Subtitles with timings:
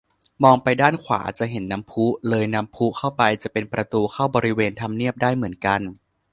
[0.43, 5.81] มองไปด้านขวาจะเห็นน้ำพุ เลยน้ำพุเข้าไปจะเป็นประตูเข้าบริเวณทำเนียบได้เหมือนกัน